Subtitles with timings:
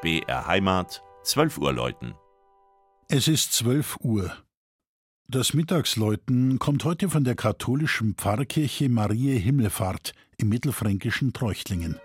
[0.00, 2.14] BR Heimat, 12 Uhr läuten.
[3.08, 4.32] Es ist 12 Uhr.
[5.26, 11.98] Das Mittagsläuten kommt heute von der katholischen Pfarrkirche Marie Himmelfahrt im mittelfränkischen Treuchtlingen.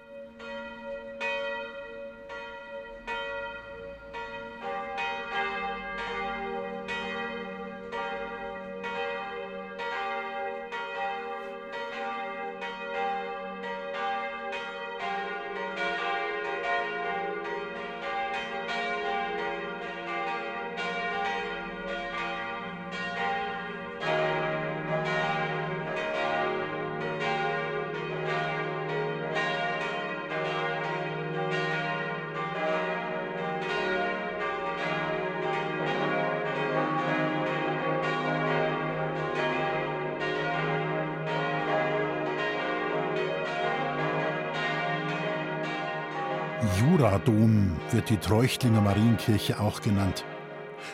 [46.80, 50.24] Juradom wird die Treuchtlinger Marienkirche auch genannt.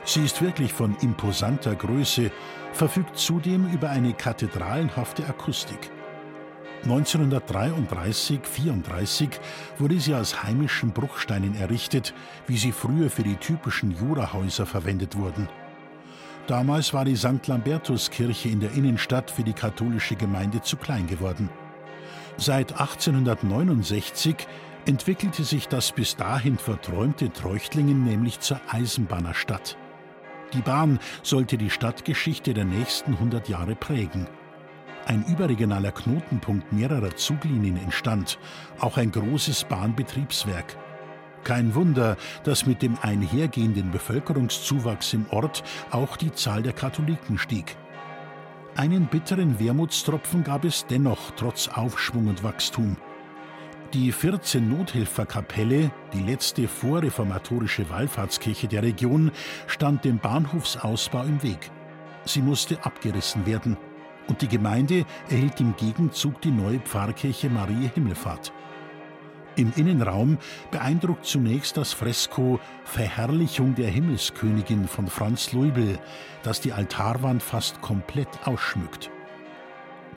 [0.03, 2.31] Sie ist wirklich von imposanter Größe,
[2.73, 5.91] verfügt zudem über eine kathedralenhafte Akustik.
[6.85, 9.29] 1933-34
[9.77, 12.15] wurde sie aus heimischen Bruchsteinen errichtet,
[12.47, 15.47] wie sie früher für die typischen Jurahäuser verwendet wurden.
[16.47, 17.45] Damals war die St.
[17.45, 21.51] Lambertuskirche in der Innenstadt für die katholische Gemeinde zu klein geworden.
[22.37, 24.47] Seit 1869
[24.89, 29.77] entwickelte sich das bis dahin verträumte Treuchtlingen nämlich zur Eisenbahnerstadt.
[30.53, 34.25] Die Bahn sollte die Stadtgeschichte der nächsten 100 Jahre prägen.
[35.05, 38.39] Ein überregionaler Knotenpunkt mehrerer Zuglinien entstand,
[38.79, 40.75] auch ein großes Bahnbetriebswerk.
[41.43, 47.77] Kein Wunder, dass mit dem einhergehenden Bevölkerungszuwachs im Ort auch die Zahl der Katholiken stieg.
[48.75, 52.97] Einen bitteren Wermutstropfen gab es dennoch trotz Aufschwung und Wachstum.
[53.93, 59.31] Die 14 Nothelferkapelle, die letzte vorreformatorische Wallfahrtskirche der Region,
[59.65, 61.71] stand dem Bahnhofsausbau im Weg.
[62.23, 63.77] Sie musste abgerissen werden
[64.27, 68.53] und die Gemeinde erhielt im Gegenzug die neue Pfarrkirche Marie Himmelfahrt.
[69.55, 70.37] Im Innenraum
[70.69, 75.97] beeindruckt zunächst das Fresko Verherrlichung der Himmelskönigin von Franz Leubel,
[76.43, 79.09] das die Altarwand fast komplett ausschmückt.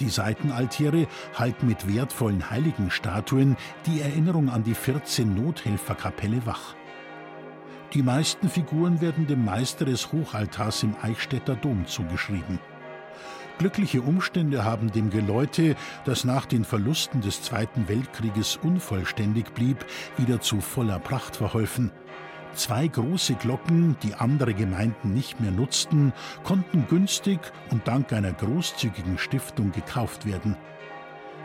[0.03, 6.75] Die Seitenaltäre halten mit wertvollen Heiligenstatuen die Erinnerung an die 14 Nothelferkapelle wach.
[7.95, 12.59] Die meisten Figuren werden dem Meister des Hochaltars im Eichstätter Dom zugeschrieben.
[13.59, 19.87] Glückliche Umstände haben dem Geläute, das nach den Verlusten des Zweiten Weltkrieges unvollständig blieb,
[20.17, 21.93] wieder zu voller Pracht verholfen.
[22.55, 26.13] Zwei große Glocken, die andere Gemeinden nicht mehr nutzten,
[26.45, 27.41] konnten günstig
[27.71, 30.57] und dank einer großzügigen Stiftung gekauft werden.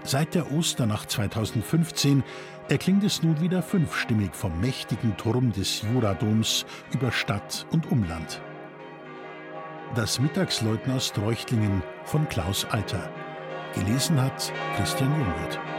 [0.04, 2.24] Seit der Osternacht 2015
[2.70, 8.42] erklingt es nun wieder fünfstimmig vom mächtigen Turm des Juradoms über Stadt und Umland.
[9.96, 13.10] Das Mittagsläuten aus Treuchtlingen von Klaus Alter.
[13.74, 15.77] Gelesen hat Christian Jungwirth.